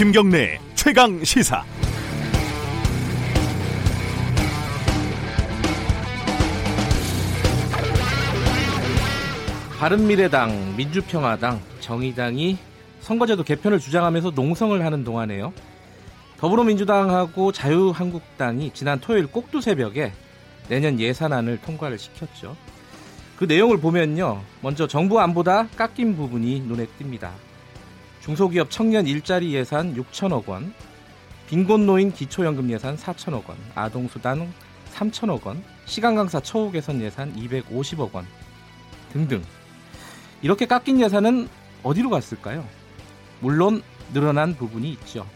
[0.00, 1.62] 김경래 최강 시사.
[9.78, 12.56] 바른미래당, 민주평화당, 정의당이
[13.02, 15.52] 선거제도 개편을 주장하면서 농성을 하는 동안에요.
[16.38, 20.14] 더불어민주당하고 자유한국당이 지난 토요일 꼭두 새벽에
[20.70, 22.56] 내년 예산안을 통과를 시켰죠.
[23.36, 24.40] 그 내용을 보면요.
[24.62, 27.49] 먼저 정부 안보다 깎인 부분이 눈에 띕니다.
[28.20, 30.74] 중소기업 청년 일자리 예산 6천억 원,
[31.48, 34.52] 빈곤노인 기초연금 예산 4천억 원, 아동수당
[34.92, 38.26] 3천억 원, 시간강사 처우 개선 예산 250억 원
[39.12, 39.42] 등등.
[40.42, 41.48] 이렇게 깎인 예산은
[41.82, 42.66] 어디로 갔을까요?
[43.40, 45.26] 물론 늘어난 부분이 있죠.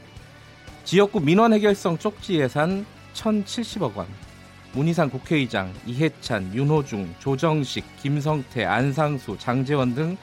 [0.84, 4.06] 지역구 민원 해결성 쪽지 예산 1,070억 원,
[4.74, 10.16] 문희상 국회의장, 이해찬, 윤호중, 조정식, 김성태, 안상수, 장재원 등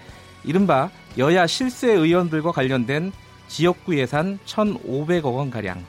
[0.43, 3.11] 이른바 여야 실세 의원들과 관련된
[3.47, 5.83] 지역구 예산 1,500억 원가량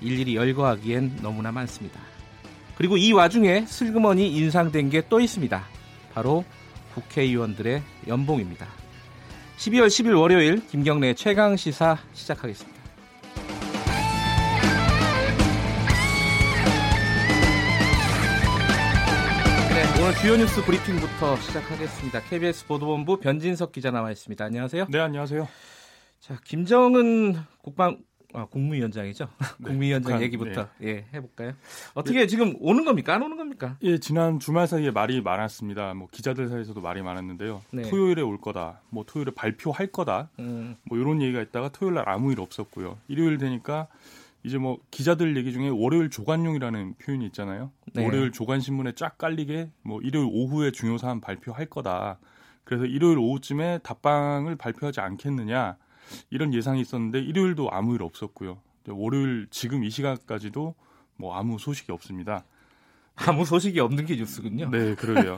[0.00, 2.00] 일일이 열거하기엔 너무나 많습니다.
[2.76, 5.64] 그리고 이 와중에 슬그머니 인상된 게 또 있습니다.
[6.14, 6.44] 바로
[6.94, 8.66] 국회의원들의 연봉입니다.
[9.58, 12.77] 12월 10일 월요일 김경래 최강 시사 시작하겠습니다.
[20.08, 22.22] 오늘 주요 뉴스 브리핑부터 시작하겠습니다.
[22.22, 24.42] KBS 보도본부 변진석 기자 나와 있습니다.
[24.42, 24.86] 안녕하세요.
[24.88, 25.46] 네, 안녕하세요.
[26.18, 27.98] 자, 김정은 국방
[28.32, 29.28] 아, 국무위원장이죠.
[29.38, 31.52] 네, 국무위원장 북한, 얘기부터 예 해볼까요?
[31.92, 33.14] 어떻게 지금 오는 겁니까?
[33.16, 33.76] 안 오는 겁니까?
[33.82, 35.92] 예, 지난 주말 사이에 말이 많았습니다.
[35.92, 37.60] 뭐 기자들 사이에서도 말이 많았는데요.
[37.72, 37.82] 네.
[37.82, 38.80] 토요일에 올 거다.
[38.88, 40.30] 뭐 토요일에 발표할 거다.
[40.38, 42.96] 음, 뭐 이런 얘기가 있다가 토요일 날 아무 일 없었고요.
[43.08, 43.88] 일요일 되니까
[44.44, 47.72] 이제 뭐 기자들 얘기 중에 월요일 조간용이라는 표현이 있잖아요.
[47.92, 48.04] 네.
[48.04, 52.18] 월요일 조간 신문에 쫙 깔리게 뭐 일요일 오후에 중요 사안 발표할 거다.
[52.64, 55.76] 그래서 일요일 오후쯤에 답방을 발표하지 않겠느냐
[56.30, 58.60] 이런 예상이 있었는데 일요일도 아무 일 없었고요.
[58.88, 60.74] 월요일 지금 이 시간까지도
[61.16, 62.44] 뭐 아무 소식이 없습니다.
[63.26, 64.70] 아무 소식이 없는 게 뉴스군요.
[64.70, 65.36] 네, 그러게요.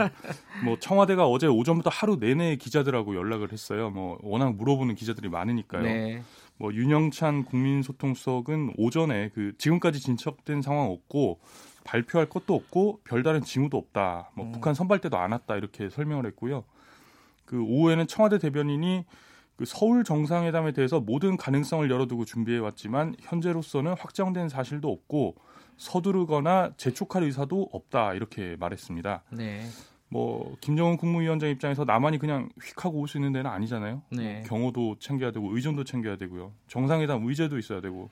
[0.65, 3.91] 뭐 청와대가 어제 오전부터 하루 내내 기자들하고 연락을 했어요.
[3.91, 5.83] 뭐 워낙 물어보는 기자들이 많으니까요.
[5.83, 6.23] 네.
[6.59, 11.41] 뭐 윤영찬 국민소통수석은 오전에 그 지금까지 진척된 상황 없고
[11.85, 14.31] 발표할 것도 없고 별다른 징후도 없다.
[14.35, 14.53] 뭐 음.
[14.53, 16.65] 북한 선발대도 안 왔다 이렇게 설명을 했고요.
[17.47, 19.05] 그 오후에는 청와대 대변인이
[19.57, 25.37] 그 서울 정상회담에 대해서 모든 가능성을 열어두고 준비해 왔지만 현재로서는 확정된 사실도 없고
[25.81, 29.23] 서두르거나 재촉할 의사도 없다 이렇게 말했습니다.
[29.31, 29.63] 네.
[30.09, 34.03] 뭐 김정은 국무위원장 입장에서 나만이 그냥 휙 하고 올 수 있는 데는 아니잖아요.
[34.11, 34.41] 네.
[34.41, 36.53] 뭐 경호도 챙겨야 되고 의전도 챙겨야 되고요.
[36.69, 38.11] 정상회담 의제도 있어야 되고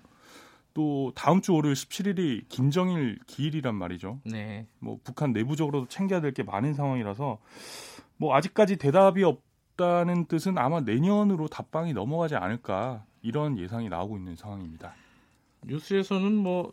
[0.72, 4.20] 또 다음 주 월요일 17일이 김정일 기일이란 말이죠.
[4.24, 4.66] 네.
[4.78, 7.38] 뭐 북한 내부적으로도 챙겨야 될 게 많은 상황이라서
[8.16, 14.94] 뭐 아직까지 대답이 없다는 뜻은 아마 내년으로 답방이 넘어가지 않을까 이런 예상이 나오고 있는 상황입니다.
[15.66, 16.70] 뉴스에서는 뭐,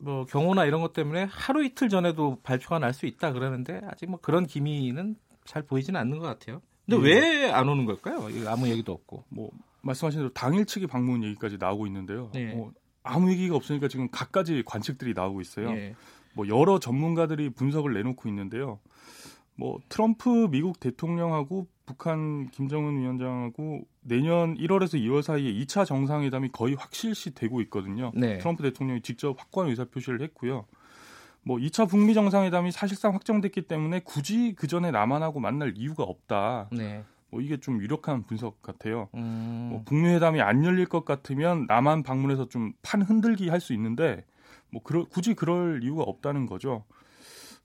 [0.00, 4.18] 뭐 경호나 이런 것 때문에 하루 이틀 전에도 발표가 날 수 있다 그러는데 아직 뭐
[4.20, 6.60] 그런 기미는 잘 보이지는 않는 것 같아요.
[6.86, 7.20] 근데 네.
[7.44, 8.28] 왜안 오는 걸까요?
[8.48, 9.24] 아무 얘기도 없고.
[9.28, 9.50] 뭐
[9.82, 12.30] 말씀하신 대로 당일 측이 방문 얘기까지 나오고 있는데요.
[12.32, 12.54] 네.
[12.54, 12.72] 뭐
[13.02, 15.70] 아무 얘기가 없으니까 지금 각가지 관측들이 나오고 있어요.
[15.70, 15.94] 예.
[16.34, 18.80] 뭐 여러 전문가들이 분석을 내놓고 있는데요.
[19.58, 27.34] 뭐 트럼프 미국 대통령하고 북한 김정은 위원장하고 내년 1월에서 2월 사이에 2차 정상회담이 거의 확실시
[27.34, 28.12] 되고 있거든요.
[28.14, 28.38] 네.
[28.38, 30.64] 트럼프 대통령이 직접 확고한 의사 표시를 했고요.
[31.42, 36.68] 뭐 2차 북미 정상회담이 사실상 확정됐기 때문에 굳이 그 전에 남한하고 만날 이유가 없다.
[36.72, 37.02] 네.
[37.30, 39.08] 뭐 이게 좀 유력한 분석 같아요.
[39.14, 43.72] 음, 뭐 북미 회담이 안 열릴 것 같으면 남한 방문해서 좀 판 흔들기 할 수
[43.74, 44.24] 있는데
[44.70, 46.84] 뭐 그러, 굳이 그럴 이유가 없다는 거죠.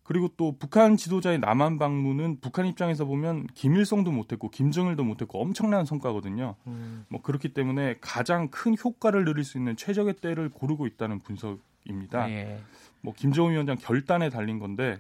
[0.04, 6.56] 그리고 또 북한 지도자의 남한 방문은 북한 입장에서 보면 김일성도 못했고 김정일도 못했고 엄청난 성과거든요.
[6.68, 12.30] 음, 뭐 그렇기 때문에 가장 큰 효과를 누릴 수 있는 최적의 때를 고르고 있다는 분석입니다.
[12.32, 12.60] 예.
[13.02, 15.00] 뭐 김정은 위원장 결단에 달린 건데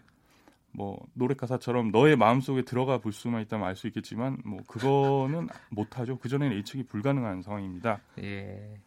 [0.71, 6.17] 뭐 노래 가사처럼 너의 마음속에 들어가 볼 수만 있다면 알 수 있겠지만 뭐 그거는 못하죠.
[6.17, 7.99] 그 전에는 예측이 불가능한 상황입니다.
[8.19, 8.77] 예.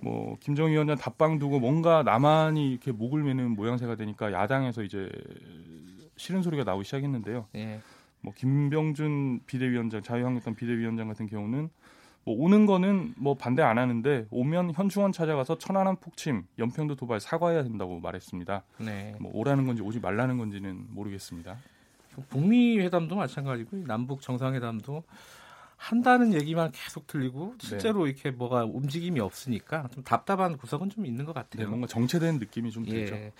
[0.00, 5.10] 뭐 김정은 위원장 답방 두고 뭔가 나만이 이렇게 목을 매는 모양새가 되니까 야당에서 이제
[6.16, 7.46] 싫은 소리가 나오기 시작했는데요.
[7.56, 7.80] 예.
[8.20, 11.70] 뭐 김병준 비대위원장 자유한국당 비대위원장 같은 경우는
[12.24, 17.62] 뭐 오는 거는 뭐 반대 안 하는데 오면 현충원 찾아가서 천안함 폭침, 연평도 도발 사과해야
[17.62, 18.64] 된다고 말했습니다.
[18.78, 19.14] 네.
[19.20, 21.56] 뭐 오라는 건지 오지 말라는 건지는 모르겠습니다.
[22.28, 25.04] 북미 회담도 마찬가지고 남북 정상회담도
[25.76, 31.34] 한다는 얘기만 계속 들리고 실제로 이렇게 뭐가 움직임이 없으니까 좀 답답한 구석은 좀 있는 것
[31.34, 31.68] 네, 같아요.
[31.68, 33.14] 뭔가 정체된 느낌이 좀 들죠.
[33.14, 33.32] 예.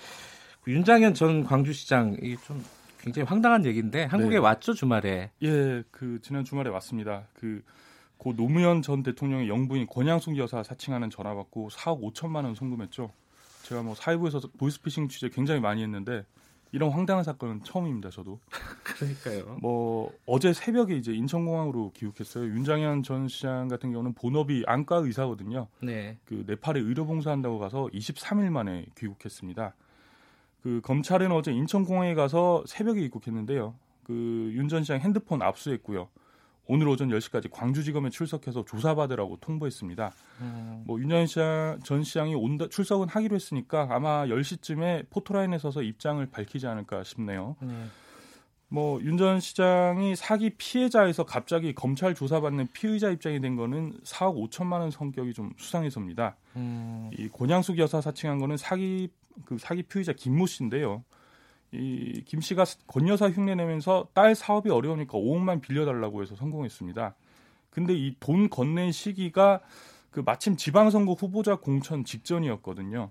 [0.62, 2.62] 그 윤장현 전 광주시장 이게 좀
[3.00, 4.38] 굉장히 황당한 얘기인데 한국에 네.
[4.38, 5.31] 왔죠 주말에.
[5.43, 7.27] 예, 그 지난 주말에 왔습니다.
[7.35, 7.62] 그
[8.19, 13.12] 고 노무현 전 대통령의 영부인 권양숙 여사 사칭하는 전화 받고 4억 5천만 원 송금했죠.
[13.65, 16.25] 제가 뭐 사회부에서 보이스피싱 취재 굉장히 많이 했는데
[16.76, 18.11] 이런 황당한 사건은 처음입니다.
[18.11, 18.38] 저도.
[18.84, 19.56] 그러니까요.
[19.62, 22.44] 뭐 어제 새벽에 이제 인천공항으로 귀국했어요.
[22.44, 25.69] 윤장현 전 시장 같은 경우는 본업이 안과 의사거든요.
[25.81, 26.19] 네.
[26.26, 29.75] 그 네팔에 의료봉사한다고 가서 23일 만에 귀국했습니다.
[30.62, 33.75] 그 검찰은 어제 인천공항에 가서 새벽에 입국했는데요.
[34.05, 34.12] 그
[34.52, 36.08] 윤 전 시장 핸드폰 압수했고요.
[36.69, 40.13] 오늘 오전 10시까지 광주지검에 출석해서 조사받으라고 통보했습니다.
[40.41, 46.67] 음, 뭐윤 시장, 전 시장이 온다, 출석은 하기로 했으니까 아마 10시쯤에 포토라인에 서서 입장을 밝히지
[46.67, 47.57] 않을까 싶네요.
[47.61, 47.73] 네.
[48.69, 54.91] 뭐윤 전 시장이 사기 피해자에서 갑자기 검찰 조사받는 피의자 입장이 된 거는 4억 5천만 원
[54.91, 56.37] 성격이 좀 수상해서입니다.
[56.57, 59.09] 음, 이 권양숙 여사 사칭한 거는 사기
[59.45, 61.05] 그 사기 피의자 김모 씨인데요.
[61.73, 67.15] 이 김 씨가 권 여사 흉내 내면서 딸 사업이 어려우니까 5억만 빌려달라고 해서 성공했습니다.
[67.71, 69.61] 근데 이 돈 건넨 시기가
[70.11, 73.11] 그 마침 지방선거 후보자 공천 직전이었거든요.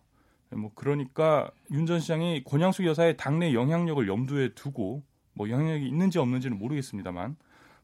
[0.52, 5.04] 뭐 그러니까 윤 전 시장이 권양숙 여사의 당내 영향력을 염두에 두고
[5.34, 7.36] 뭐 영향력이 있는지 없는지는 모르겠습니다만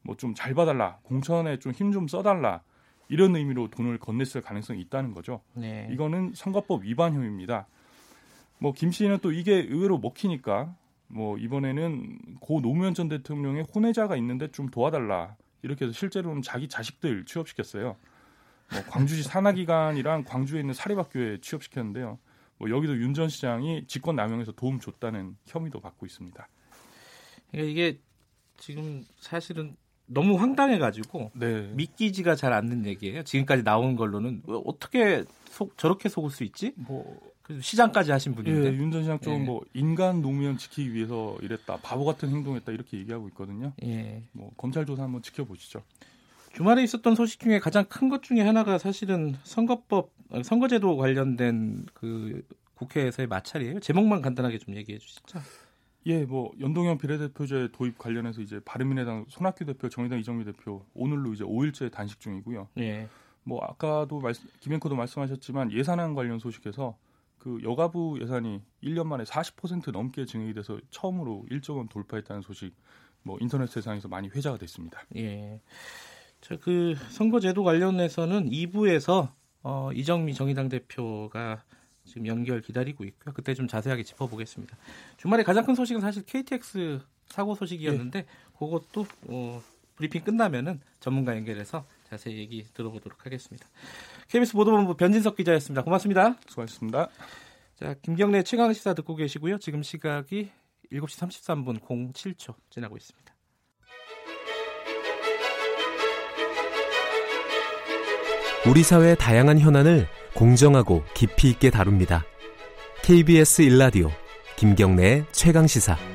[0.04, 2.62] 뭐 좀 잘 봐달라 공천에 좀 힘좀 써달라
[3.10, 5.42] 이런 의미로 돈을 건넸을 가능성이 있다는 거죠.
[5.54, 5.88] 네.
[5.92, 7.68] 이거는 선거법 위반 혐의입니다.
[8.62, 10.76] 뭐 김 씨는 또 이게 의외로 먹히니까
[11.08, 17.26] 뭐 이번에는 고 노무현 전 대통령의 혼외자가 있는데 좀 도와달라 이렇게 해서 실제로는 자기 자식들
[17.26, 17.96] 취업시켰어요.
[18.72, 22.20] 뭐 광주시 산하기관이랑 광주에 있는 사립학교에 취업시켰는데요.
[22.58, 26.48] 뭐 여기도 윤 전 시장이 직권 남용해서 도움 줬다는 혐의도 받고 있습니다.
[27.52, 28.00] 그러니까 이게
[28.58, 29.76] 지금 사실은
[30.06, 31.72] 너무 황당해가지고 네.
[31.74, 33.24] 믿기지가 잘 않는 얘기예요.
[33.24, 36.74] 지금까지 나온 걸로는 왜 어떻게 속- 저렇게 속을 수 있지?
[36.76, 37.20] 뭐
[37.60, 38.74] 시장까지 하신 예, 분인데.
[38.76, 39.26] 윤전 시장 예.
[39.26, 41.78] 쪽은 뭐 인간 노무현 지키기 위해서 이랬다.
[41.78, 43.74] 바보 같은 행동했다 이렇게 얘기하고 있거든요.
[43.84, 44.24] 예.
[44.32, 45.82] 뭐 검찰 조사 한번 지켜보시죠.
[46.54, 52.44] 주말에 있었던 소식 중에 가장 큰 것 중에 하나가 사실은 선거법, 어, 선거제도 관련된 그
[52.76, 53.80] 국회에서의 마찰이에요.
[53.80, 55.40] 제목만 간단하게 좀 얘기해 주시죠.
[56.08, 61.44] 예, 뭐 연동형 비례대표제 도입 관련해서 이제 바른미래당 손학규 대표, 정의당 이정미 대표 오늘로 이제
[61.44, 62.68] 5일째 단식 중이고요.
[62.80, 63.08] 예.
[63.44, 66.98] 뭐 아까도 말씀, 김행코도 말씀하셨지만 예산안 관련 소식에서
[67.42, 72.76] 그 여가부 예산이 1년 만에 40% 넘게 증액이 돼서 처음으로 1조 원 돌파했다는 소식
[73.24, 75.02] 뭐 인터넷 세상에서 많이 회자가 됐습니다.
[75.16, 75.60] 예.
[76.42, 79.32] 저그 선거제도 관련해서는 2부에서
[79.64, 81.64] 어, 이정미 정의당 대표가
[82.06, 83.34] 지금 연결 기다리고 있고요.
[83.34, 84.78] 그때 좀 자세하게 짚어보겠습니다.
[85.18, 88.28] 주말에 가장 큰 소식은 사실 KTX 사고 소식이었는데
[88.60, 89.64] 그것도 어,
[89.96, 93.66] 브리핑 끝나면은 전문가 연결해서 자세히 얘기 들어보도록 하겠습니다.
[94.28, 95.82] KBS 보도본부 변진석 기자였습니다.
[95.84, 96.36] 고맙습니다.
[96.46, 97.08] 수고하셨습니다.
[97.76, 99.60] 자, 김경래 최강 시사 듣고 계시고요.
[99.60, 100.52] 지금 시각이
[100.92, 103.34] 7시 33분 07초 지나고 있습니다.
[108.68, 110.06] 우리 사회의 다양한 현안을
[110.36, 112.26] 공정하고 깊이 있게 다룹니다.
[113.04, 114.12] KBS 일라디오
[114.58, 116.11] 김경래의 최강 시사.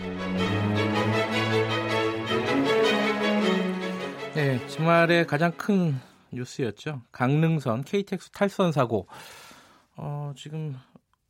[4.77, 5.95] 주말에 가장 큰
[6.33, 7.01] 뉴스였죠.
[7.11, 9.07] 강릉선 KTX 탈선 사고.
[9.97, 10.77] 어, 지금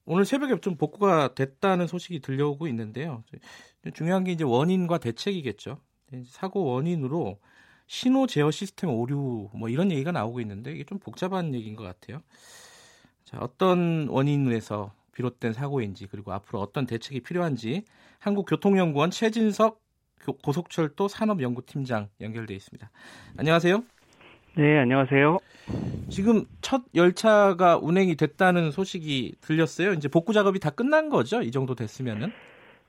[0.05, 3.23] 오늘 새벽에 좀 복구가 됐다는 소식이 들려오고 있는데요.
[3.95, 5.79] 중요한 게 이제 원인과 대책이겠죠.
[6.27, 7.39] 사고 원인으로
[7.87, 12.23] 신호 제어 시스템 오류 뭐 이런 얘기가 나오고 있는데 이게 좀 복잡한 얘기인 것 같아요.
[13.25, 17.85] 자, 어떤 원인에서 비롯된 사고인지 그리고 앞으로 어떤 대책이 필요한지
[18.19, 19.86] 한국교통연구원 최진석 교-
[20.33, 22.91] 고속철도 산업연구팀장 연결돼 있습니다.
[23.39, 23.83] 안녕하세요.
[24.57, 25.39] 네, 안녕하세요.
[26.09, 29.93] 지금 첫 열차가 운행이 됐다는 소식이 들렸어요.
[29.93, 31.43] 이제 복구 작업이 다 끝난 거죠?
[31.43, 32.33] 이 정도 됐으면은.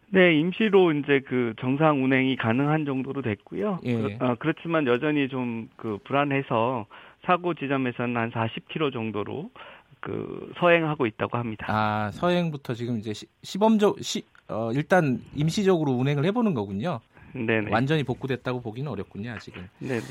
[0.09, 3.79] 네, 임시로 이제 그 정상 운행이 가능한 정도로 됐고요.
[3.83, 3.93] 예.
[3.95, 6.85] 그, 어, 그렇지만 여전히 좀 그 불안해서
[7.25, 9.49] 사고 지점에서는 한 40km 정도로
[9.99, 11.65] 그 서행하고 있다고 합니다.
[11.69, 16.99] 아 서행부터 지금 이제 시, 시범적 시 어, 일단 임시적으로 운행을 해보는 거군요.
[17.33, 17.71] 네네.
[17.71, 19.67] 완전히 복구됐다고 보기는 어렵군요 아직은.
[19.79, 20.01] 네네.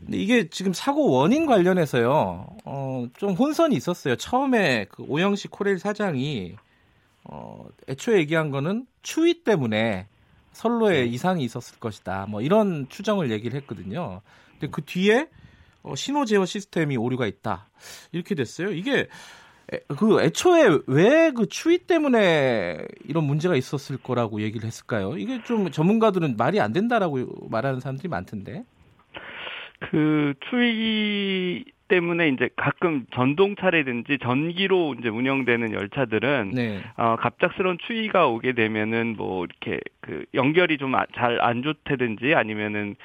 [0.00, 4.16] 근데 이게 지금 사고 원인 관련해서요, 어, 좀 혼선이 있었어요.
[4.16, 6.56] 처음에 그 오영식 코레일 사장이
[7.24, 10.06] 어, 애초에 얘기한 거는 추위 때문에
[10.52, 12.26] 선로에 이상이 있었을 것이다.
[12.28, 14.22] 뭐 이런 추정을 얘기를 했거든요.
[14.52, 15.28] 근데 그 뒤에
[15.82, 17.68] 어, 신호 제어 시스템이 오류가 있다.
[18.12, 18.72] 이렇게 됐어요.
[18.72, 19.06] 이게 애,
[19.98, 25.16] 그 애초에 왜 그 추위 때문에 이런 문제가 있었을 거라고 얘기를 했을까요?
[25.18, 28.64] 이게 좀 전문가들은 말이 안 된다라고 말하는 사람들이 많던데.
[29.90, 36.82] 그 추위 때문에 이제 가끔 전동차라든지 전기로 이제 운영되는 열차들은 네.
[36.96, 42.96] 어, 갑작스러운 추위가 오게 되면은 뭐 이렇게 그 연결이 좀 잘안 좋다든지 아니면은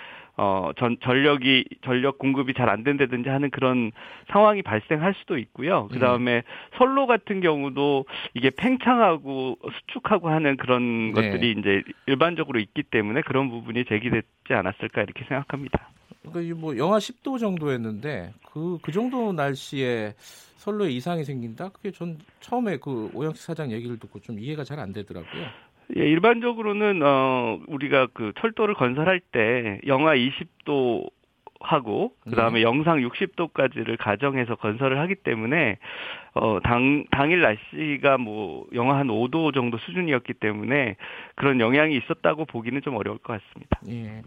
[0.43, 3.91] 어, 전, 전력이, 전력 공급이 잘 안 된다든지 하는 그런
[4.31, 5.87] 상황이 발생할 수도 있고요.
[5.91, 6.41] 그 다음에
[6.77, 11.29] 선로 같은 경우도 이게 팽창하고 수축하고 하는 그런 네.
[11.29, 15.89] 것들이 이제 일반적으로 있기 때문에 그런 부분이 제기됐지 않았을까 이렇게 생각합니다.
[16.23, 20.15] 그러니까 이뭐 영하 10도 정도였는데 그 그 정도 날씨에
[20.57, 21.69] 선로에 이상이 생긴다?
[21.69, 25.45] 그게 전 처음에 그 오영식 사장 얘기를 듣고 좀 이해가 잘 안 되더라고요.
[25.97, 31.09] 예, 일반적으로는 어 우리가 그 철도를 건설할 때 영하 20도
[31.63, 35.77] 하고 그다음에 영상 60도까지를 가정해서 건설을 하기 때문에
[36.33, 40.95] 어당 당일 날씨가 뭐 영하 한 5도 정도 수준이었기 때문에
[41.35, 43.79] 그런 영향이 있었다고 보기는 좀 어려울 것 같습니다.
[43.89, 44.21] 예.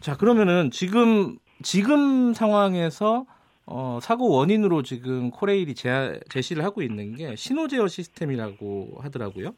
[0.00, 3.26] 자, 그러면은 지금 지금 상황에서
[3.70, 9.54] 어, 사고 원인으로 지금 코레일이 제, 제시를 하고 있는 게 신호 제어 시스템이라고 하더라고요.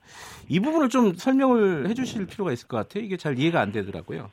[0.48, 3.04] 이 부분을 좀 설명을 해주실 필요가 있을 것 같아요.
[3.04, 4.30] 이게 잘 이해가 안 되더라고요.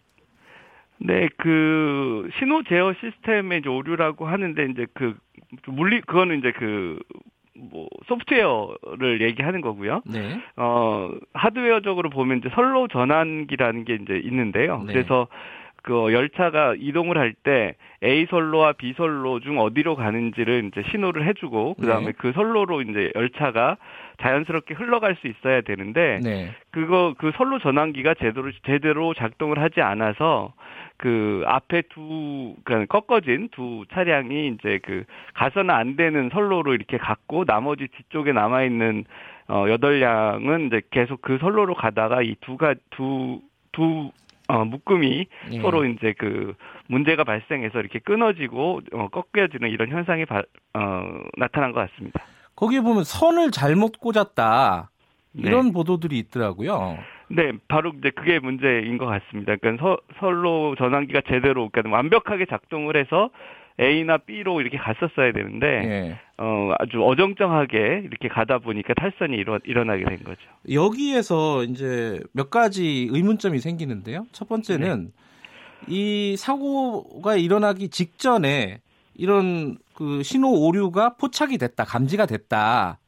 [0.98, 5.18] 네, 그 신호 제어 시스템의 이제 오류라고 하는데 이제 그
[5.68, 7.00] 물리 그거는 이제 그
[7.60, 10.02] 뭐 소프트웨어를 얘기하는 거고요.
[10.06, 10.40] 네.
[10.56, 14.84] 어 하드웨어적으로 보면 이제 선로 전환기라는 게 이제 있는데요.
[14.86, 14.94] 네.
[14.94, 15.28] 그래서
[15.84, 21.76] 그 열차가 이동을 할 때 A 선로와 B 선로 중 어디로 가는지를 이제 신호를 해주고
[21.76, 22.12] 그다음에 네.
[22.18, 23.78] 그 선로로 이제 열차가
[24.22, 26.52] 자연스럽게 흘러갈 수 있어야 되는데 네.
[26.72, 30.54] 그거 그 선로 전환기가 제대로 제대로 작동을 하지 않아서
[30.96, 37.44] 그 앞에 두 그러니까 꺾어진 두 차량이 이제 그 가서는 안 되는 선로로 이렇게 갔고
[37.46, 39.04] 나머지 뒤쪽에 남아 있는
[39.50, 44.12] 어 여덟 량은 이제 계속 그 선로로 가다가 이 두가 두두
[44.50, 45.62] 어, 묶음이 예.
[45.62, 46.56] 서로 이제 그
[46.88, 50.42] 문제가 발생해서 이렇게 끊어지고 어, 꺾여지는 이런 현상이 바,
[50.74, 51.04] 어,
[51.38, 52.22] 나타난 것 같습니다.
[52.56, 54.90] 거기에 보면 선을 잘못 꽂았다.
[55.34, 55.48] 네.
[55.48, 56.98] 이런 보도들이 있더라고요.
[57.28, 59.56] 네, 바로 이제 그게 문제인 것 같습니다.
[59.56, 63.30] 그러니까 서, 선로 전환기가 제대로, 그러니까 완벽하게 작동을 해서
[63.80, 66.20] A나 B로 이렇게 갔었어야 되는데, 예.
[66.38, 70.42] 어, 아주 어정쩡하게 이렇게 가다 보니까 탈선이 일어, 일어나게 된 거죠.
[70.72, 74.26] 여기에서 이제 몇 가지 의문점이 생기는데요.
[74.32, 75.12] 첫 번째는
[75.88, 78.82] 이 사고가 일어나기 직전에
[79.16, 83.00] 이런 그 신호 오류가 포착이 됐다, 감지가 됐다.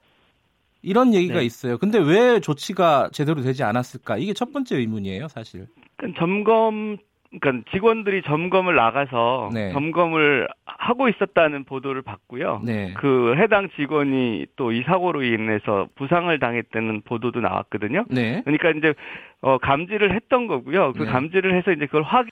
[0.83, 1.45] 이런 얘기가 네.
[1.45, 1.77] 있어요.
[1.77, 4.17] 근데 왜 조치가 제대로 되지 않았을까?
[4.17, 5.67] 이게 첫 번째 의문이에요, 사실.
[5.95, 6.97] 그러니까 점검,
[7.39, 9.71] 그러니까 직원들이 점검을 나가서 네.
[9.71, 12.61] 점검을 하고 있었다는 보도를 봤고요.
[12.65, 12.93] 네.
[12.97, 18.05] 그 해당 직원이 또 이 사고로 인해서 부상을 당했다는 보도도 나왔거든요.
[18.09, 18.41] 네.
[18.43, 18.93] 그러니까 이제
[19.41, 20.93] 어 감지를 했던 거고요.
[20.93, 21.11] 그 네.
[21.11, 22.27] 감지를 해서 이제 그걸 확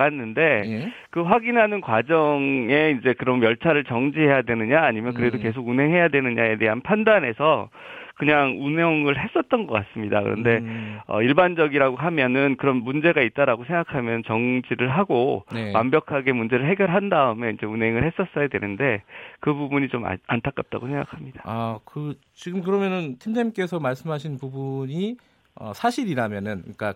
[0.00, 0.92] 나갔는데 예.
[1.10, 5.42] 그 확인하는 과정에 이제 그럼 열차를 정지해야 되느냐 아니면 그래도 음.
[5.42, 7.68] 계속 운행해야 되느냐에 대한 판단에서
[8.16, 10.22] 그냥 운영을 했었던 것 같습니다.
[10.22, 15.72] 그런데 음, 어, 일반적이라고 하면은 그런 문제가 있다라고 생각하면 정지를 하고 네.
[15.74, 19.02] 완벽하게 문제를 해결한 다음에 이제 운행을 했었어야 되는데
[19.40, 21.40] 그 부분이 좀 안- 안타깝다고 생각합니다.
[21.46, 25.16] 아, 그 지금 그러면은 팀장님께서 말씀하신 부분이
[25.54, 26.94] 어, 사실이라면은 그러니까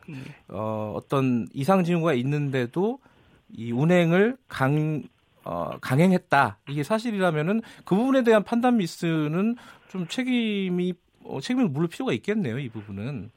[0.49, 2.99] 어, 어떤 이상 징후가 있는데도
[3.53, 5.03] 이 운행을 강
[5.45, 6.59] 어, 강행했다.
[6.71, 9.57] 이게 사실이라면은 그 부분에 대한 판단 미스는
[9.89, 10.95] 좀 책임이
[11.25, 12.59] 어, 책임을 물을 필요가 있겠네요.
[12.59, 13.31] 이 부분은.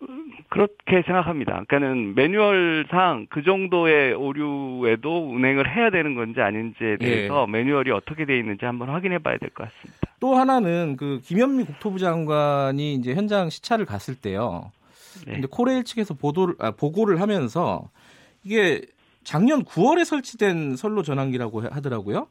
[0.50, 1.64] 그렇게 생각합니다.
[1.68, 7.52] 그러니까는 매뉴얼상 그 정도의 오류에도 운행을 해야 되는 건지 아닌지에 대해서 예.
[7.52, 10.00] 매뉴얼이 어떻게 돼 있는지 한번 확인해 봐야 될 것 같습니다.
[10.22, 14.72] 또 하나는 그 김현미 국토부 장관이 이제 현장 시찰을 갔을 때요.
[15.26, 15.34] 네.
[15.34, 17.90] 근데 코레일 측에서 보도를 아, 보고를 하면서
[18.44, 18.82] 이게
[19.24, 22.28] 작년 9월에 설치된 선로 전환기라고 하- 하더라고요.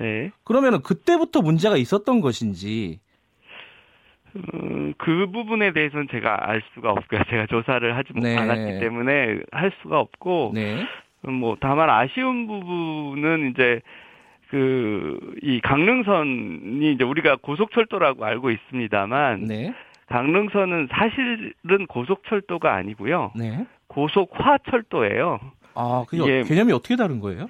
[0.00, 0.30] 네.
[0.44, 2.98] 그러면은 그때부터 문제가 있었던 것인지
[4.54, 7.20] 음, 그 부분에 대해서는 제가 알 수가 없고요.
[7.30, 8.36] 제가 조사를 하지 못- 네.
[8.36, 10.84] 않았기 때문에 할 수가 없고 네.
[11.26, 13.80] 음, 뭐 다만 아쉬운 부분은 이제
[14.50, 19.72] 그 이 강릉선이 이제 우리가 고속철도라고 알고 있습니다만 네.
[20.10, 23.32] 강릉선은 사실은 고속철도가 아니고요.
[23.36, 23.64] 네.
[23.86, 25.38] 고속화철도예요.
[25.74, 27.48] 아, 그 이게- 개념이 어떻게 다른 거예요?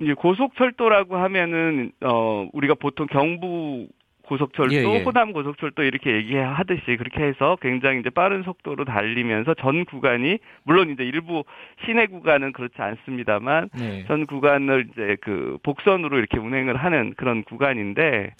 [0.00, 3.86] 이제 고속철도라고 하면은 어 우리가 보통 경부
[4.22, 5.02] 고속철도, 예, 예.
[5.02, 11.04] 호남 고속철도 이렇게 얘기하듯이 그렇게 해서 굉장히 이제 빠른 속도로 달리면서 전 구간이 물론 이제
[11.04, 11.44] 일부
[11.84, 14.04] 시내 구간은 그렇지 않습니다만 네.
[14.06, 18.34] 전 구간을 이제 그 복선으로 이렇게 운행을 하는 그런 구간인데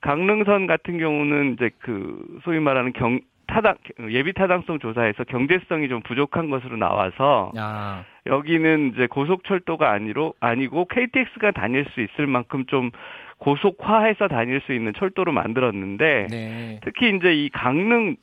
[0.00, 3.76] 강릉선 같은 경우는 이제 그 소위 말하는 경 타당
[4.10, 8.04] 예비 타당성 조사에서 경제성이 좀 부족한 것으로 나와서 야.
[8.26, 12.90] 여기는 이제 고속철도가 아니로 아니고 KTX가 다닐 수 있을 만큼 좀
[13.38, 16.80] 고속화해서 다닐 수 있는 철도로 만들었는데 네.
[16.84, 18.16] 특히 이제 이 강릉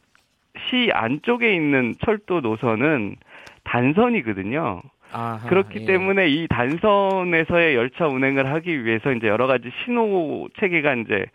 [0.69, 3.15] 시 안쪽에 있는 철도 노선은
[3.63, 4.81] 단선이거든요.
[5.11, 5.85] 아하, 그렇기 예.
[5.85, 11.25] 때문에 이 단선에서의 열차 운행을 하기 위해서 이제 여러 가지 신호 체계가 이제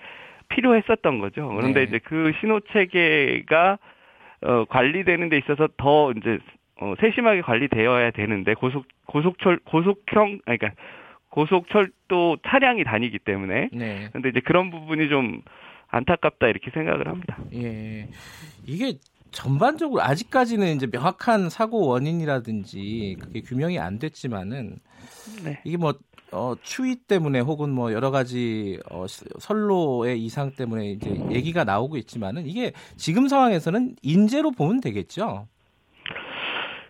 [0.48, 1.48] 필요했었던 거죠.
[1.48, 1.84] 그런데 네.
[1.84, 3.78] 이제 그 신호 체계가
[4.42, 6.38] 어, 관리되는 데 있어서 더 이제
[6.80, 10.70] 어, 세심하게 관리되어야 되는데 고속 고속철 고속형 아니 그러니까
[11.30, 14.08] 고속철도 차량이 다니기 때문에 네.
[14.12, 15.42] 근데 이제 그런 부분이 좀
[15.88, 17.38] 안타깝다 이렇게 생각을 합니다.
[17.54, 18.08] 예.
[18.66, 18.98] 이게
[19.30, 24.78] 전반적으로 아직까지는 이제 명확한 사고 원인이라든지 그게 규명이 안 됐지만은
[25.44, 25.60] 네.
[25.64, 25.94] 이게 뭐
[26.30, 31.96] 어, 추위 때문에 혹은 뭐 여러 가지 어, 시- 선로의 이상 때문에 이제 얘기가 나오고
[31.98, 35.48] 있지만은 이게 지금 상황에서는 인재로 보면 되겠죠.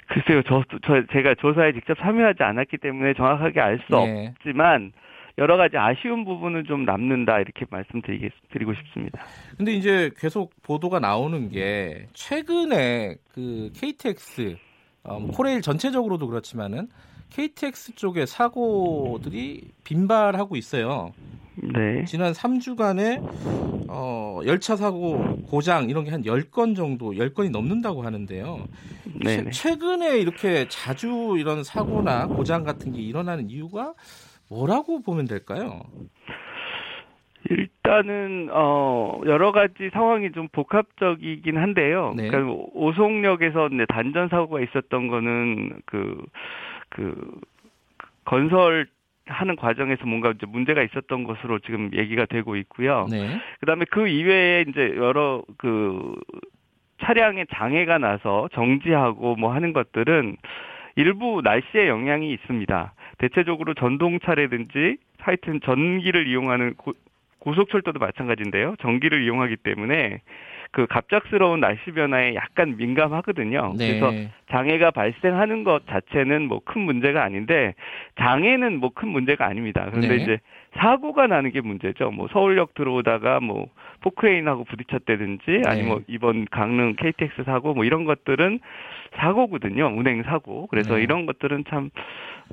[0.08, 4.32] 글쎄요, 저, 저 제가 조사에 직접 참여하지 않았기 때문에 정확하게 알 수 네.
[4.38, 4.92] 없지만
[5.36, 9.22] 여러 가지 아쉬운 부분은 좀 남는다 이렇게 말씀드리고 싶습니다.
[9.56, 14.56] 근데 이제 계속 보도가 나오는 게 최근에 그 KTX
[15.04, 16.88] 어, 뭐 코레일 전체적으로도 그렇지만은
[17.30, 21.12] KTX 쪽에 사고들이 빈발하고 있어요.
[21.62, 22.04] 네.
[22.04, 23.20] 지난 3주간에
[23.88, 28.66] 어, 열차 사고 고장 이런 게 한 10건 정도, 10건이 넘는다고 하는데요.
[29.24, 29.44] 네.
[29.44, 33.94] 최, 최근에 이렇게 자주 이런 사고나 고장 같은 게 일어나는 이유가
[34.50, 35.82] 뭐라고 보면 될까요?
[37.50, 42.12] 일단은 어 여러 가지 상황이 좀 복합적이긴 한데요.
[42.16, 42.28] 네.
[42.28, 47.40] 그러니까 오송역에서 단전 사고가 있었던 거는 그그
[48.24, 48.88] 건설
[49.28, 53.06] 하는 과정에서 뭔가 이제 문제가 있었던 것으로 지금 얘기가 되고 있고요.
[53.10, 53.40] 네.
[53.60, 56.14] 그다음에 그 이외에 이제 여러 그
[57.02, 60.36] 차량에 장애가 나서 정지하고 뭐 하는 것들은
[60.96, 62.92] 일부 날씨의 영향이 있습니다.
[63.18, 66.94] 대체적으로 전동차라든지 하여튼 전기를 이용하는 고,
[67.38, 68.74] 고속철도도 마찬가지인데요.
[68.80, 70.20] 전기를 이용하기 때문에
[70.78, 73.74] 그 갑작스러운 날씨 변화에 약간 민감하거든요.
[73.76, 73.98] 네.
[73.98, 74.12] 그래서
[74.48, 77.74] 장애가 발생하는 것 자체는 뭐 큰 문제가 아닌데
[78.16, 79.86] 장애는 뭐 큰 문제가 아닙니다.
[79.90, 80.22] 그런데 네.
[80.22, 80.38] 이제
[80.76, 82.12] 사고가 나는 게 문제죠.
[82.12, 83.66] 뭐 서울역 들어오다가 뭐
[84.02, 85.82] 포크레인하고 부딪혔다든지 아니면 네.
[85.82, 88.60] 뭐 이번 강릉 KTX 사고 뭐 이런 것들은
[89.16, 89.86] 사고거든요.
[89.96, 90.68] 운행 사고.
[90.68, 91.02] 그래서 네.
[91.02, 91.90] 이런 것들은 참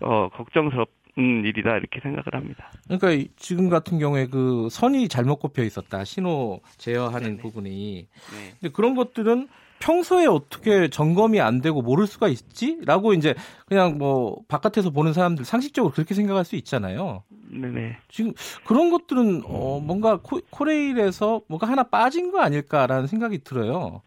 [0.02, 2.72] 어, 걱정스럽은 일이다 이렇게 생각을 합니다.
[2.86, 6.04] 그러니까 이- 지금 같은 경우에 그 선이 잘못 꼽혀 있었다.
[6.04, 7.42] 신호 제어하는 네네.
[7.42, 8.08] 부분이.
[8.34, 8.54] 네.
[8.60, 9.48] 근데 그런 것들은
[9.80, 12.80] 평소에 어떻게 점검이 안 되고 모를 수가 있지?
[12.86, 17.24] 라고 이제 그냥 뭐 바깥에서 보는 사람들 상식적으로 그렇게 생각할 수 있잖아요.
[17.50, 17.98] 네네.
[18.10, 18.34] 지금
[18.66, 24.02] 그런 것들은 어 뭔가 코, 코레일에서 뭔가 하나 빠진 거 아닐까라는 생각이 들어요.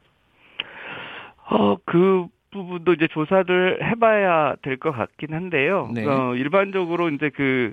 [1.51, 5.91] 어, 그 부분도 이제 조사를 해봐야 될 것 같긴 한데요.
[5.95, 6.05] 네.
[6.07, 7.73] 어, 일반적으로 이제 그,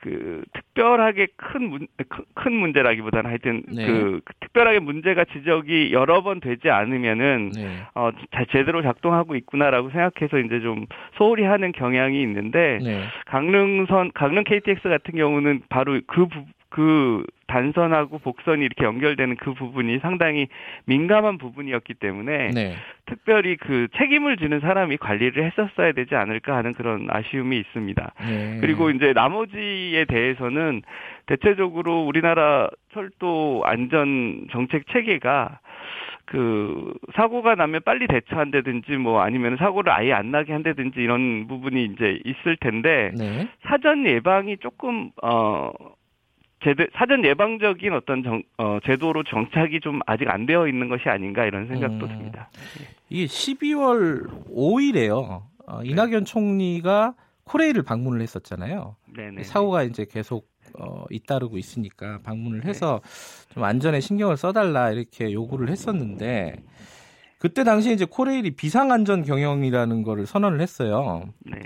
[0.00, 3.86] 그, 특별하게 큰 문, 큰- 큰 문제라기보다는 하여튼 네.
[3.86, 7.76] 그, 그 특별하게 문제가 지적이 여러 번 되지 않으면은 네.
[7.94, 10.86] 어, 자, 제대로 작동하고 있구나라고 생각해서 이제 좀
[11.16, 13.04] 소홀히 하는 경향이 있는데 네.
[13.26, 19.98] 강릉선, 강릉 KTX 같은 경우는 바로 그, 부, 그 단선하고 복선이 이렇게 연결되는 그 부분이
[19.98, 20.48] 상당히
[20.86, 22.76] 민감한 부분이었기 때문에 네.
[23.04, 28.14] 특별히 그 책임을 지는 사람이 관리를 했었어야 되지 않을까 하는 그런 아쉬움이 있습니다.
[28.26, 28.58] 네.
[28.62, 30.80] 그리고 이제 나머지에 대해서는
[31.26, 35.60] 대체적으로 우리나라 철도 안전 정책 체계가
[36.24, 42.18] 그 사고가 나면 빨리 대처한다든지 뭐 아니면 사고를 아예 안 나게 한다든지 이런 부분이 이제
[42.24, 43.46] 있을 텐데 네.
[43.64, 45.70] 사전 예방이 조금 어
[46.62, 51.44] 제대 사전 예방적인 어떤 정, 어, 제도로 정착이 좀 아직 안 되어 있는 것이 아닌가
[51.44, 52.08] 이런 생각도 음.
[52.08, 52.50] 듭니다.
[53.08, 55.42] 이게 12월 5일에요.
[55.66, 58.96] 어, 이낙연 총리가 코레일을 방문을 했었잖아요.
[59.16, 59.42] 네네.
[59.44, 60.48] 사고가 이제 계속
[60.78, 63.00] 어, 잇따르고 있으니까 방문을 해서
[63.52, 66.56] 좀 안전에 신경을 써달라 이렇게 요구를 했었는데
[67.38, 71.24] 그때 당시에 이제 코레일이 비상안전 경영이라는 거를 선언을 했어요.
[71.40, 71.58] 네.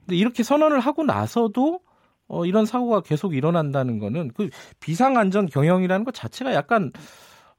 [0.00, 1.80] 근데 이렇게 선언을 하고 나서도
[2.28, 4.48] 어, 이런 사고가 계속 일어난다는 거는 그
[4.80, 6.90] 비상안전 경영이라는 것 자체가 약간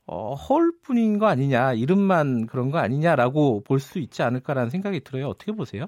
[0.08, 5.28] 어, 허울뿐인 거 아니냐 이름만 그런 거 아니냐라고 볼 수 있지 않을까라는 생각이 들어요.
[5.28, 5.86] 어떻게 보세요?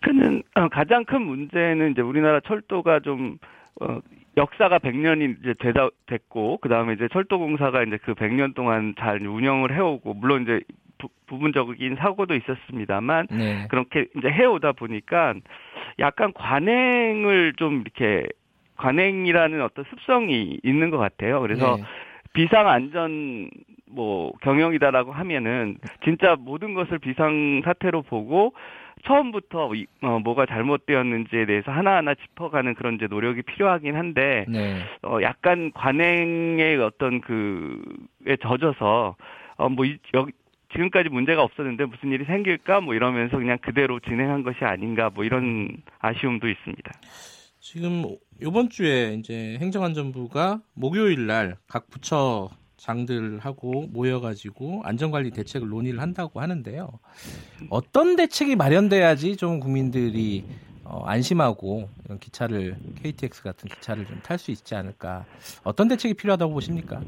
[0.00, 3.38] 그는 어, 가장 큰 문제는 이제 우리나라 철도가 좀
[3.80, 4.00] 어,
[4.36, 9.74] 역사가 100년이 이제 되다 됐고 그다음에 이제 철도 공사가 이제 그 100년 동안 잘 운영을
[9.74, 10.60] 해 오고 물론 이제
[10.98, 13.66] 부, 부분적인 사고도 있었습니다만 네.
[13.68, 15.34] 그렇게 이제 해오다 보니까
[15.98, 18.26] 약간 관행을 좀 이렇게
[18.76, 21.40] 관행이라는 어떤 습성이 있는 것 같아요.
[21.40, 21.82] 그래서 네.
[22.32, 23.50] 비상 안전
[23.90, 28.52] 뭐 경영이다라고 하면은 진짜 모든 것을 비상 사태로 보고
[29.04, 34.80] 처음부터 이, 어, 뭐가 잘못되었는지에 대해서 하나하나 짚어가는 그런 이제 노력이 필요하긴 한데 네.
[35.02, 39.16] 어 약간 관행의 어떤 그에 젖어서
[39.56, 40.32] 어뭐 여기
[40.72, 45.76] 지금까지 문제가 없었는데 무슨 일이 생길까 뭐 이러면서 그냥 그대로 진행한 것이 아닌가 뭐 이런
[45.98, 46.92] 아쉬움도 있습니다.
[47.60, 48.04] 지금
[48.40, 56.88] 이번 주에 이제 행정안전부가 목요일 날 각 부처 장들하고 모여가지고 안전관리 대책을 논의를 한다고 하는데요.
[57.70, 60.44] 어떤 대책이 마련돼야지 좀 국민들이
[60.84, 65.24] 어, 안심하고 이런 기차를 KTX 같은 기차를 좀 탈 수 있지 않을까?
[65.64, 67.00] 어떤 대책이 필요하다고 보십니까?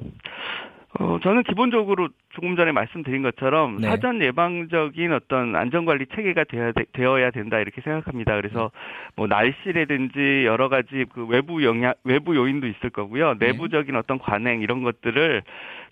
[0.98, 3.88] 어, 저는 기본적으로 조금 전에 말씀드린 것처럼 네.
[3.88, 8.34] 사전 예방적인 어떤 안전관리 체계가 되어야, 되, 되어야 된다 이렇게 생각합니다.
[8.34, 8.72] 그래서
[9.14, 13.38] 뭐 날씨라든지 여러 가지 그 외부 영향, 외부 요인도 있을 거고요.
[13.38, 13.52] 네.
[13.52, 15.42] 내부적인 어떤 관행 이런 것들을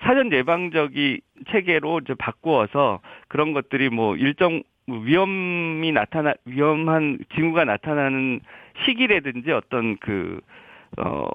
[0.00, 8.40] 사전 예방적인 체계로 이제 바꾸어서 그런 것들이 뭐 일정 위험이 나타나 위험한 징후가 나타나는
[8.84, 10.40] 시기라든지 어떤 그
[10.96, 11.26] 어,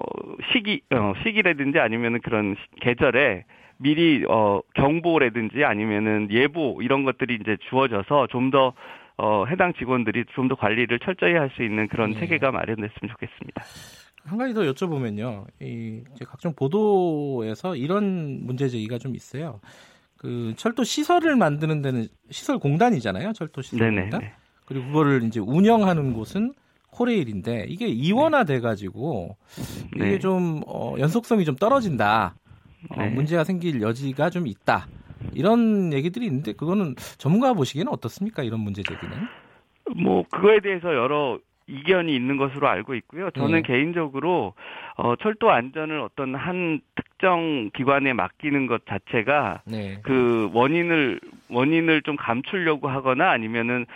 [0.52, 3.44] 시기, 어, 시기라든지 아니면은 그런 시- 계절에
[3.78, 8.72] 미리, 어, 경보라든지 아니면은 예보 이런 것들이 이제 주어져서 좀 더,
[9.16, 12.20] 어, 해당 직원들이 좀 더 관리를 철저히 할 수 있는 그런 네.
[12.20, 13.62] 체계가 마련됐으면 좋겠습니다.
[14.24, 15.44] 한 가지 더 여쭤보면요.
[15.60, 19.60] 이 각종 보도에서 이런 문제 제기가 좀 있어요.
[20.16, 23.32] 그 철도 시설을 만드는 데는 시설 공단이잖아요.
[23.34, 24.00] 철도 시설 네네.
[24.10, 24.30] 공단.
[24.64, 26.54] 그리고 그거를 이제 운영하는 곳은
[26.94, 29.36] 코레일인데 이게 이원화 돼 가지고
[29.94, 30.18] 이게 네.
[30.18, 32.34] 좀 어, 연속성이 좀 떨어진다.
[32.90, 33.08] 어, 네.
[33.10, 34.86] 문제가 생길 여지가 좀 있다.
[35.32, 38.42] 이런 얘기들이 있는데 그거는 전문가 보시기에는 어떻습니까?
[38.42, 39.14] 이런 문제 제기는?
[39.96, 43.30] 뭐 그거에 대해서 여러 이견이 있는 것으로 알고 있고요.
[43.30, 43.62] 저는 네.
[43.62, 44.54] 개인적으로
[44.96, 49.98] 어 철도 안전을 어떤 한 특정 기관에 맡기는 것 자체가 네.
[50.02, 53.86] 그 원인을 원인을 좀 감추려고 하거나 아니면은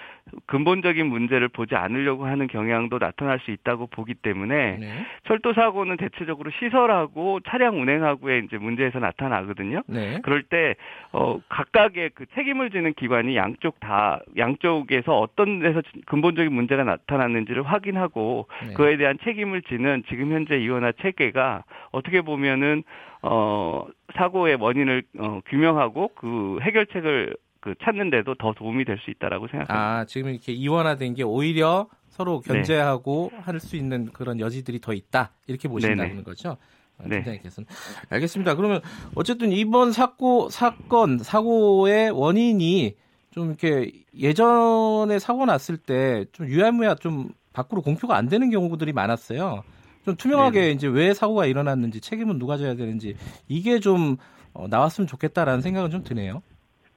[0.46, 5.06] 근본적인 문제를 보지 않으려고 하는 경향도 나타날 수 있다고 보기 때문에 네.
[5.26, 9.82] 철도 사고는 대체적으로 시설하고 차량 운행하고의 이제 문제에서 나타나거든요.
[9.86, 10.20] 네.
[10.22, 10.74] 그럴 때,
[11.12, 18.46] 어, 각각의 그 책임을 지는 기관이 양쪽 다, 양쪽에서 어떤 데서 근본적인 문제가 나타났는지를 확인하고,
[18.66, 18.74] 네.
[18.74, 22.82] 그에 대한 책임을 지는 지금 현재 이원화 체계가 어떻게 보면은,
[23.22, 23.84] 어,
[24.16, 29.74] 사고의 원인을, 어, 규명하고 그 해결책을 그 찾는데도 더 도움이 될 수 있다라고 생각합니다.
[30.00, 32.54] 아, 지금 이렇게 이원화된 게 오히려 서로 네.
[32.54, 35.32] 견제하고 할수 있는 그런 여지들이 더 있다.
[35.46, 36.22] 이렇게 보신다는 네네.
[36.22, 36.56] 거죠.
[36.98, 37.16] 아, 네.
[37.16, 37.66] 팀장님께서는
[38.10, 38.54] 알겠습니다.
[38.54, 38.80] 그러면
[39.14, 42.94] 어쨌든 이번 사고 사건 사고의 원인이
[43.30, 49.62] 좀 이렇게 예전에 사고 났을 때 좀 유야무야 좀 밖으로 공표가 안 되는 경우들이 많았어요.
[50.04, 50.72] 좀 투명하게 네네.
[50.72, 54.16] 이제 왜 사고가 일어났는지 책임은 누가 져야 되는지 이게 좀
[54.52, 56.42] 어, 나왔으면 좋겠다라는 생각은 좀 드네요.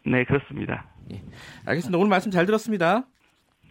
[0.05, 0.89] 네, 그렇습니다.
[1.65, 1.97] 알겠습니다.
[1.97, 3.05] 오늘 말씀 잘 들었습니다.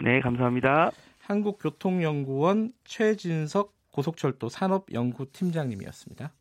[0.03, 0.91] 네, 감사합니다.
[1.23, 6.33] 한국교통연구원 최진석 고속철도 산업연구팀장님이었습니다.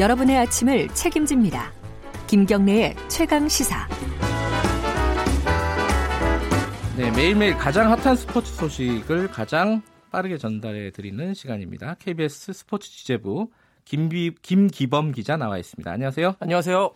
[0.00, 1.70] 여러분의 아침을 책임집니다.
[2.26, 3.86] 김경래의 최강 시사.
[6.96, 11.96] 네, 매일매일 가장 핫한 스포츠 소식을 가장 빠르게 전달해 드리는 시간입니다.
[11.98, 13.50] KBS 스포츠 취재부
[13.84, 15.90] 김비, 김기범 기자 나와 있습니다.
[15.90, 16.36] 안녕하세요.
[16.40, 16.90] 안녕하세요.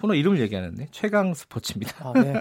[0.00, 1.94] 코너 이름을 얘기하는데 최강 스포츠입니다.
[1.98, 2.32] 아, 네.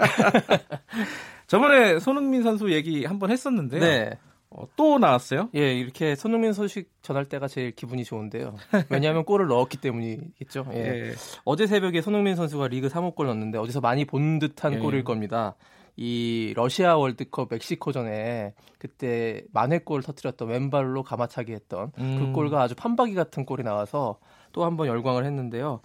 [1.47, 3.81] 저번에 손흥민 선수 얘기 한번 했었는데요.
[3.81, 4.11] 네.
[4.51, 5.49] 어, 또 나왔어요.
[5.55, 8.55] 예, 이렇게 손흥민 소식 전할 때가 제일 기분이 좋은데요.
[8.89, 10.67] 왜냐하면 골을 넣었기 때문이겠죠.
[10.73, 10.77] 예.
[10.77, 11.11] 예.
[11.45, 14.77] 어제 새벽에 손흥민 선수가 리그 3호 골 넣었는데 어디서 많이 본 듯한 예.
[14.79, 15.55] 골일 겁니다.
[15.95, 22.17] 이 러시아 월드컵 멕시코전에 그때 만회골 터뜨렸던 왼발로 가마차기 했던 음.
[22.17, 24.17] 그 골과 아주 판박이 같은 골이 나와서
[24.51, 25.81] 또 한번 열광을 했는데요.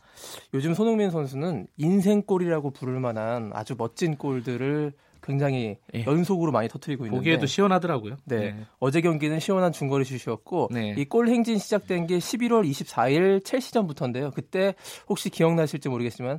[0.55, 4.93] 요즘 손흥민 선수는 인생골이라고 부를 만한 아주 멋진 골들을
[5.27, 6.05] 굉장히 예.
[6.07, 8.17] 연속으로 많이 터뜨리고 있는데 보기에도 시원하더라고요.
[8.25, 8.57] 네.
[8.79, 10.95] 어제 경기는 시원한 중거리 슛이었고 네.
[10.97, 14.31] 이골 행진 시작된 게 11월 24일 첼시전부터인데요.
[14.31, 14.75] 그때
[15.09, 16.39] 혹시 기억나실지 모르겠지만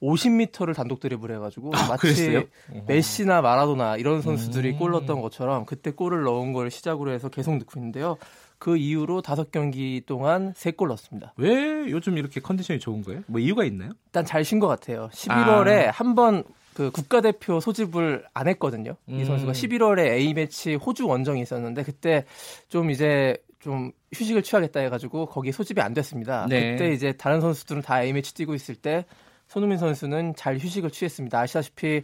[0.00, 2.42] 50m를 단독 드리블 해가지고 마치 아, 그랬어요?
[2.86, 4.78] 메시나 마라도나 이런 선수들이 음.
[4.78, 8.16] 골 넣었던 것처럼 그때 골을 넣은 걸 시작으로 해서 계속 넣고 있는데요.
[8.60, 11.34] 그 이후로 다섯 경기 동안 세 골 넣었습니다.
[11.36, 13.22] 왜 요즘 이렇게 컨디션이 좋은 거예요?
[13.26, 13.90] 뭐 이유가 있나요?
[14.06, 15.08] 일단 잘 쉰 것 같아요.
[15.12, 15.90] 11월에 아.
[15.92, 16.44] 한번
[16.78, 18.94] 그 국가대표 소집을 안 했거든요.
[19.08, 19.18] 음.
[19.18, 22.24] 이 선수가 11월에 A매치 호주 원정이 있었는데 그때
[22.68, 26.46] 좀 이제 좀 휴식을 취하겠다 해가지고 거기 소집이 안 됐습니다.
[26.48, 26.76] 네.
[26.76, 29.06] 그때 이제 다른 선수들은 다 A매치 뛰고 있을 때
[29.48, 31.40] 손흥민 선수는 잘 휴식을 취했습니다.
[31.40, 32.02] 아시다시피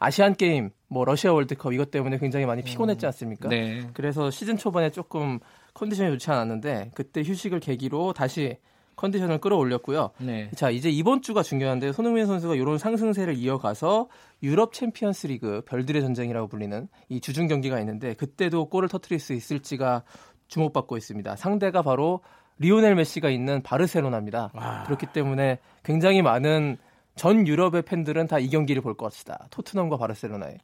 [0.00, 3.48] 아시안 게임, 뭐 러시아 월드컵 이것 때문에 굉장히 많이 피곤했지 않습니까?
[3.48, 3.86] 네.
[3.94, 5.38] 그래서 시즌 초반에 조금
[5.74, 8.56] 컨디션이 좋지 않았는데 그때 휴식을 계기로 다시
[8.98, 10.10] 컨디션을 끌어올렸고요.
[10.18, 10.50] 네.
[10.54, 14.08] 자, 이제 이번 주가 중요한데 손흥민 선수가 이런 상승세를 이어가서
[14.42, 20.02] 유럽 챔피언스 리그 별들의 전쟁이라고 불리는 이 주중 경기가 있는데 그때도 골을 터트릴 수 있을지가
[20.48, 21.36] 주목받고 있습니다.
[21.36, 22.20] 상대가 바로
[22.58, 24.50] 리오넬 메시가 있는 바르셀로나입니다.
[24.52, 24.82] 와.
[24.84, 26.76] 그렇기 때문에 굉장히 많은
[27.14, 29.46] 전 유럽의 팬들은 다 이 경기를 볼 것이다.
[29.50, 30.58] 토트넘과 바르셀로나에.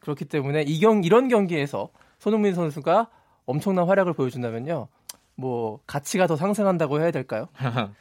[0.00, 1.88] 그렇기 때문에 이 경, 이런 경기에서
[2.18, 3.08] 손흥민 선수가
[3.46, 4.88] 엄청난 활약을 보여준다면요.
[5.40, 7.48] 뭐 가치가 더 상승한다고 해야 될까요?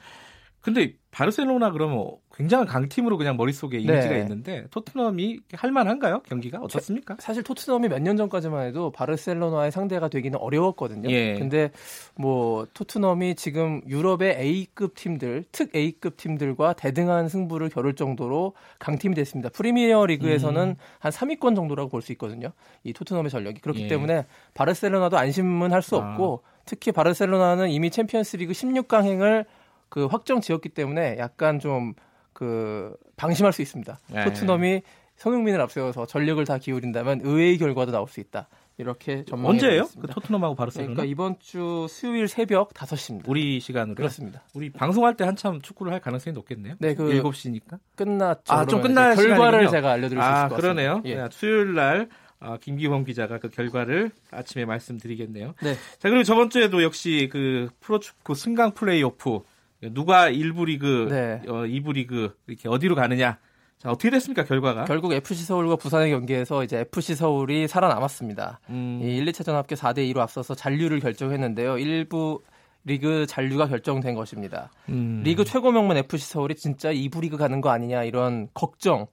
[0.62, 4.20] 근데 바르셀로나 그러면 굉장한 강팀으로 그냥 머릿속에 이미지가 네.
[4.22, 6.22] 있는데 토트넘이 할만한가요?
[6.22, 7.18] 경기가 어떻습니까?
[7.20, 11.10] 사실 토트넘이 몇 년 전까지만 해도 바르셀로나의 상대가 되기는 어려웠거든요.
[11.10, 11.34] 예.
[11.38, 11.72] 근데
[12.16, 19.50] 뭐 토트넘이 지금 유럽의 A급 팀들, 특 A급 팀들과 대등한 승부를 겨룰 정도로 강팀이 됐습니다.
[19.50, 22.52] 프리미어 리그에서는 한 3위권 정도라고 볼 수 있거든요.
[22.84, 23.60] 이 토트넘의 전력이.
[23.60, 23.88] 그렇기 예.
[23.88, 26.12] 때문에 바르셀로나도 안심은 할수 아.
[26.12, 29.46] 없고 특히 바르셀로나는 이미 챔피언스 리그 16강행을
[29.90, 31.94] 그 확정 지었기 때문에 약간 좀
[32.40, 34.00] 그 방심할 수 있습니다.
[34.16, 34.24] 예.
[34.24, 34.82] 토트넘이
[35.18, 38.48] 손흥민을 앞세워서 전력을 다 기울인다면 의외의 결과도 나올 수 있다.
[38.78, 39.90] 이렇게 전망해 언제예요?
[40.00, 40.08] 그.
[40.08, 40.94] 토트넘하고 바르셀로나?
[40.94, 43.28] 그러니까 이번 주 수요일 새벽 5시입니다.
[43.28, 44.42] 우리 시간으로 그렇습니다.
[44.54, 46.76] 우리 방송할 때 한참 축구를 할 가능성이 높겠네요.
[46.80, 47.78] 네, 그 7시니까.
[47.96, 48.54] 끝났죠.
[48.54, 49.70] 아, 좀 끝날 결과를 시간이군요.
[49.70, 50.62] 제가 알려 드릴 수 있을 아, 것 같습니다.
[50.62, 51.02] 그러네요.
[51.04, 51.16] 예.
[51.16, 52.08] 네, 수요일 날
[52.40, 55.56] 아, 김기범 기자가 그 결과를 아침에 말씀드리겠네요.
[55.62, 55.74] 네.
[55.74, 59.42] 자, 그리고 저번 주에도 역시 그 프로축구 승강 플레이오프
[59.82, 61.42] 누가 1부 리그, 네.
[61.48, 63.38] 어, 2부 리그 이렇게 어디로 가느냐.
[63.78, 64.84] 자, 어떻게 됐습니까, 결과가?
[64.86, 68.60] 결국 FC 서울과 부산의 경기에서 이제 FC 서울이 살아남았습니다.
[68.70, 71.76] 음, 이 1, 2차전 합계 4대 2로 앞서서 잔류를 결정했는데요.
[71.76, 72.42] 1부
[72.84, 74.72] 리그 잔류가 결정된 것입니다.
[74.90, 75.22] 음.
[75.24, 79.08] 리그 최고 명문 FC 서울이 진짜 2부 리그 가는 거 아니냐 이런 걱정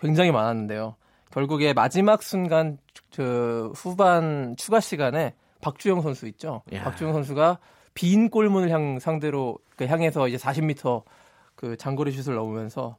[0.00, 0.96] 굉장히 많았는데요.
[1.30, 2.78] 결국에 마지막 순간
[3.14, 6.62] 그 후반 추가 시간에 박주영 선수 있죠.
[6.72, 6.84] 야.
[6.84, 7.58] 박주영 선수가
[7.94, 11.02] 빈 골문을 향 상대로 그 향해서 이제 40m
[11.54, 12.96] 그 장거리 슛을 넣으면서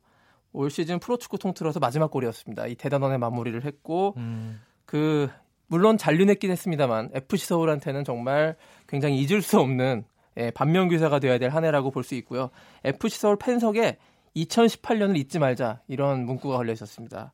[0.52, 2.68] 올 시즌 프로축구 통틀어서 마지막 골이었습니다.
[2.68, 4.62] 이 대단원의 마무리를 했고 음.
[4.86, 5.30] 그
[5.68, 8.56] 물론 잔류했긴 했습니다만 FC 서울한테는 정말
[8.88, 10.06] 굉장히 잊을 수 없는
[10.38, 12.50] 예, 반면교사가 돼야 될 한 해라고 볼 수 있고요.
[12.84, 13.98] FC 서울 팬석에
[14.36, 17.34] 2018년을 잊지 말자 이런 문구가 걸려 있었습니다.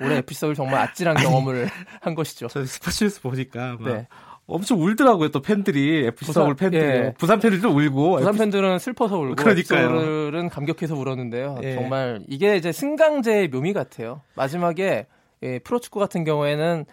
[0.00, 1.68] 올해 FC 서울 정말 아찔한 경험을
[2.00, 2.48] 한 것이죠.
[2.48, 4.06] 저 스포츠뉴스 보니까 막 네.
[4.48, 6.06] 엄청 울더라고요, 또 팬들이.
[6.06, 6.82] FC 부산- 서울 팬들이.
[6.82, 7.14] 예.
[7.18, 8.16] 부산 팬들도 울고.
[8.16, 9.58] 부산 팬들은 슬퍼서 울고 그러니까요.
[9.60, 11.58] FC 서울은 감격해서 울었는데요.
[11.62, 11.74] 예.
[11.74, 14.22] 정말 이게 이제 승강제의 묘미 같아요.
[14.34, 15.06] 마지막에
[15.42, 16.86] 예, 프로축구 같은 경우에는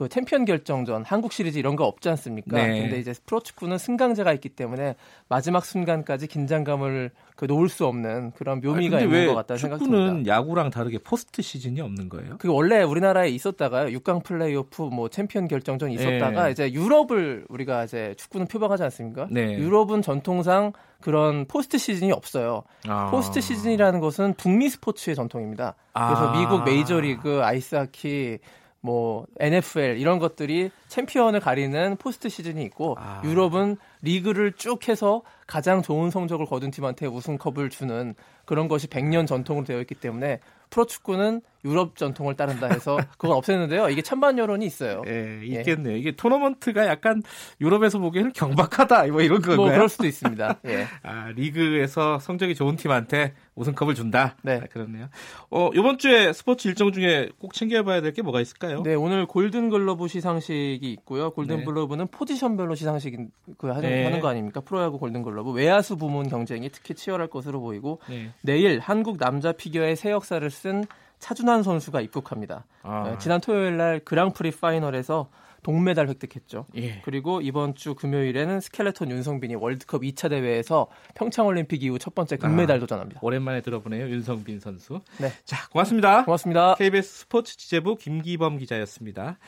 [0.00, 2.56] 그 챔피언 결정전, 한국 시리즈 이런 거 없지 않습니까?
[2.56, 2.80] 네.
[2.80, 4.94] 근데 이제 프로축구는 승강제가 있기 때문에
[5.28, 10.06] 마지막 순간까지 긴장감을 그 놓을 수 없는 그런 묘미가 아니, 있는 왜것 같다는 생각이 축구는
[10.06, 10.34] 듭니다.
[10.34, 12.38] 야구랑 다르게 포스트 시즌이 없는 거예요?
[12.38, 13.94] 그 원래 우리나라에 있었다가요.
[13.98, 16.52] 6강 플레이오프 뭐 챔피언 결정전 있었다가 예.
[16.52, 19.28] 이제 유럽을 우리가 이제 축구는 표방하지 않습니까?
[19.30, 19.52] 네.
[19.58, 22.62] 유럽은 전통상 그런 포스트 시즌이 없어요.
[22.88, 23.10] 아.
[23.10, 25.74] 포스트 시즌이라는 것은 북미 스포츠의 전통입니다.
[25.92, 26.38] 그래서 아.
[26.38, 28.38] 미국 메이저리그, 아이스하키,
[28.82, 33.20] 뭐 NFL 이런 것들이 챔피언을 가리는 포스트 시즌이 있고 아.
[33.24, 38.14] 유럽은 리그를 쭉 해서 가장 좋은 성적을 거둔 팀한테 우승컵을 주는
[38.46, 40.40] 그런 것이 100년 전통으로 되어 있기 때문에
[40.70, 43.90] 프로축구는 유럽 전통을 따른다 해서 그걸 없앴는데요.
[43.90, 45.02] 이게 찬반 여론이 있어요.
[45.06, 45.96] 예, 있겠네요.
[45.96, 47.22] 이게 토너먼트가 약간
[47.60, 49.56] 유럽에서 보기에는 경박하다, 뭐 이런 건가요?
[49.56, 50.60] 뭐 그럴 수도 있습니다.
[50.66, 50.86] 예.
[51.02, 54.36] 아, 리그에서 성적이 좋은 팀한테 우승컵을 준다.
[54.42, 54.60] 네.
[54.62, 55.08] 아, 그렇네요.
[55.50, 58.82] 어, 이번 주에 스포츠 일정 중에 꼭 챙겨봐야 될 게 뭐가 있을까요?
[58.82, 61.30] 네, 오늘 골든 글러브 시상식이 있고요.
[61.30, 61.64] 골든 네.
[61.64, 63.16] 글러브는 포지션별로 시상식
[63.56, 64.02] 그 하는, 네.
[64.04, 64.60] 하는 거 아닙니까?
[64.60, 68.32] 프로야구 골든 글러브 외야수 부문 경쟁이 특히 치열할 것으로 보이고 네.
[68.42, 70.84] 내일 한국 남자 피겨의 새 역사를 쓴
[71.20, 72.64] 차준환 선수가 입국합니다.
[72.82, 75.28] 아, 어, 지난 토요일 날 그랑프리 파이널에서
[75.62, 76.66] 동메달 획득했죠.
[76.76, 77.02] 예.
[77.04, 82.80] 그리고 이번 주 금요일에는 스켈레톤 윤성빈이 월드컵 2차 대회에서 평창올림픽 이후 첫 번째 금메달 아.
[82.80, 83.20] 도전합니다.
[83.22, 84.08] 오랜만에 들어보네요.
[84.08, 85.00] 윤성빈 선수.
[85.18, 85.30] 네.
[85.44, 86.24] 자, 고맙습니다.
[86.24, 86.74] 고맙습니다.
[86.76, 89.38] KBS 스포츠 취재부 김기범 기자였습니다.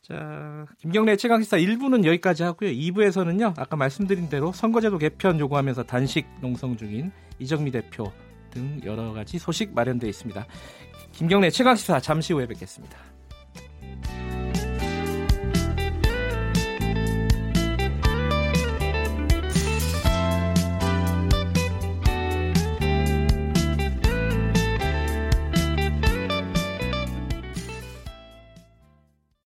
[0.00, 2.70] 자, 김경래 최강시사 1부는 여기까지 하고요.
[2.70, 8.10] 2부에서는요, 아까 말씀드린 대로 선거제도 개편 요구하면서 단식 농성 중인 이정미 대표
[8.50, 10.46] 등 여러 가지 소식 마련되어 있습니다.
[11.12, 12.98] 김경래 최강시사 잠시 후에 뵙겠습니다.